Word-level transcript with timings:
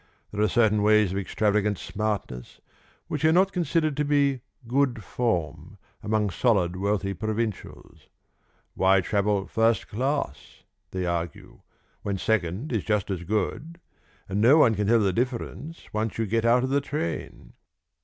There 0.31 0.41
are 0.41 0.47
certain 0.49 0.81
ways 0.81 1.11
of 1.11 1.19
extravagant 1.19 1.77
smartness 1.77 2.59
which 3.07 3.23
are 3.23 3.31
not 3.31 3.51
considered 3.51 3.95
to 3.97 4.03
be 4.03 4.41
good 4.67 5.03
form 5.03 5.77
among 6.01 6.31
solid 6.31 6.75
wealthy 6.75 7.13
provincials. 7.13 8.07
Why 8.73 9.01
travel 9.01 9.45
first 9.45 9.87
class 9.89 10.63
(they 10.89 11.05
argue), 11.05 11.61
when 12.01 12.17
second 12.17 12.71
is 12.73 12.83
just 12.83 13.11
as 13.11 13.21
good 13.23 13.79
and 14.27 14.41
no 14.41 14.57
one 14.57 14.73
can 14.73 14.87
tell 14.87 14.99
the 15.01 15.13
difference 15.13 15.85
once 15.93 16.17
you 16.17 16.25
get 16.25 16.45
out 16.45 16.63
of 16.63 16.71
the 16.71 16.81
train? 16.81 17.53